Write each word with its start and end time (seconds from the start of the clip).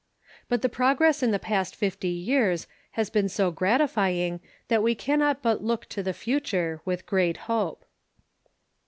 IJut 0.49 0.61
the 0.61 0.69
progress 0.69 1.21
in 1.21 1.29
the 1.29 1.37
past 1.37 1.75
fifty 1.75 2.07
years 2.09 2.65
has 2.93 3.11
been 3.11 3.29
so 3.29 3.51
gratifying 3.51 4.39
that 4.67 4.81
we 4.81 4.95
cannot 4.95 5.43
but 5.43 5.63
look 5.63 5.85
to 5.89 6.01
the 6.01 6.11
future 6.11 6.81
with 6.85 7.05
great 7.05 7.37
hope. 7.45 7.85